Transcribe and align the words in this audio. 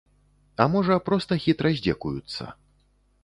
А 0.63 0.65
можа, 0.75 0.95
проста 1.09 1.37
хітра 1.43 1.71
здзекуюцца. 1.79 2.49